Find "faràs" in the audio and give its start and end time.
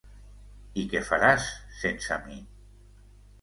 1.09-1.45